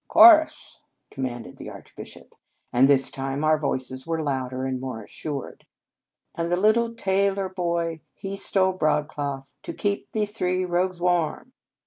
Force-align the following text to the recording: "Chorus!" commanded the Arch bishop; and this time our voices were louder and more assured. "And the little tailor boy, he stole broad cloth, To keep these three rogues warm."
"Chorus!" 0.07 0.79
commanded 1.11 1.57
the 1.57 1.69
Arch 1.69 1.95
bishop; 1.95 2.33
and 2.73 2.87
this 2.87 3.11
time 3.11 3.43
our 3.43 3.59
voices 3.59 4.07
were 4.07 4.23
louder 4.23 4.65
and 4.65 4.81
more 4.81 5.03
assured. 5.03 5.67
"And 6.33 6.51
the 6.51 6.57
little 6.57 6.95
tailor 6.95 7.49
boy, 7.49 8.01
he 8.15 8.35
stole 8.35 8.73
broad 8.73 9.07
cloth, 9.07 9.57
To 9.61 9.73
keep 9.73 10.11
these 10.11 10.31
three 10.31 10.65
rogues 10.65 10.99
warm." 10.99 11.53